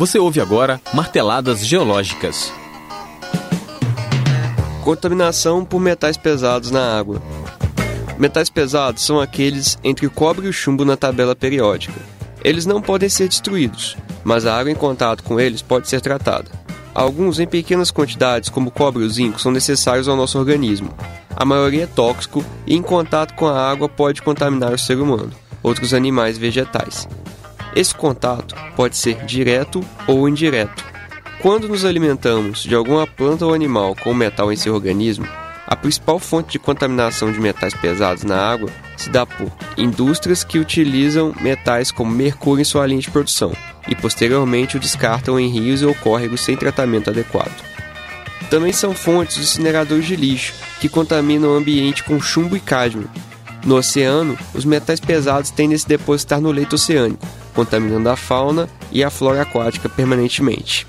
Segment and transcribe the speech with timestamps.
[0.00, 2.50] Você ouve agora Marteladas Geológicas.
[4.82, 7.20] Contaminação por metais pesados na água.
[8.18, 12.00] Metais pesados são aqueles entre o cobre e o chumbo na tabela periódica.
[12.42, 13.94] Eles não podem ser destruídos,
[14.24, 16.50] mas a água em contato com eles pode ser tratada.
[16.94, 20.94] Alguns em pequenas quantidades, como cobre e o zinco, são necessários ao nosso organismo.
[21.36, 25.32] A maioria é tóxico e em contato com a água pode contaminar o ser humano,
[25.62, 27.06] outros animais e vegetais.
[27.74, 30.84] Esse contato pode ser direto ou indireto.
[31.40, 35.26] Quando nos alimentamos de alguma planta ou animal com metal em seu organismo,
[35.66, 40.58] a principal fonte de contaminação de metais pesados na água se dá por indústrias que
[40.58, 43.52] utilizam metais como mercúrio em sua linha de produção
[43.88, 47.54] e posteriormente o descartam em rios ou córregos sem tratamento adequado.
[48.50, 53.08] Também são fontes os incineradores de lixo, que contaminam o ambiente com chumbo e cádmio.
[53.64, 58.68] No oceano, os metais pesados tendem a se depositar no leito oceânico, contaminando a fauna
[58.90, 60.86] e a flora aquática permanentemente.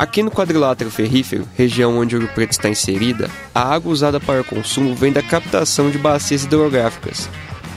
[0.00, 4.94] Aqui no quadrilátero ferrífero, região onde Ouro Preto está inserida, a água usada para consumo
[4.94, 7.28] vem da captação de bacias hidrográficas.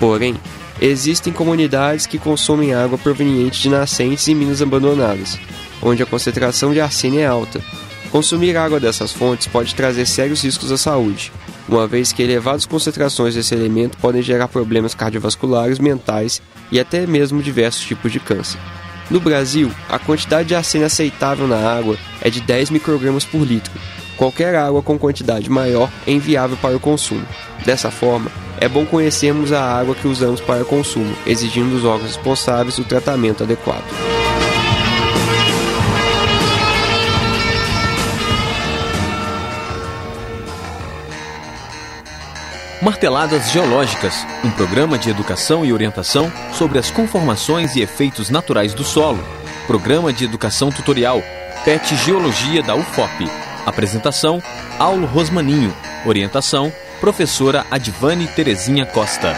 [0.00, 0.36] Porém,
[0.80, 5.38] existem comunidades que consomem água proveniente de nascentes e minas abandonadas,
[5.80, 7.62] onde a concentração de arsênio é alta.
[8.10, 11.30] Consumir água dessas fontes pode trazer sérios riscos à saúde,
[11.68, 16.40] uma vez que elevadas concentrações desse elemento podem gerar problemas cardiovasculares, mentais
[16.72, 18.58] e até mesmo diversos tipos de câncer.
[19.10, 23.72] No Brasil, a quantidade de arsênio aceitável na água é de 10 microgramas por litro.
[24.16, 27.24] Qualquer água com quantidade maior é inviável para o consumo.
[27.64, 32.78] Dessa forma, é bom conhecermos a água que usamos para consumo, exigindo dos órgãos responsáveis
[32.78, 34.17] o tratamento adequado.
[42.80, 48.84] Marteladas Geológicas, um programa de educação e orientação sobre as conformações e efeitos naturais do
[48.84, 49.18] solo.
[49.66, 51.20] Programa de educação tutorial,
[51.64, 53.28] PET Geologia da UFOP.
[53.66, 54.40] Apresentação,
[54.78, 55.74] Aulo Rosmaninho.
[56.06, 59.34] Orientação, professora Advane Terezinha Costa.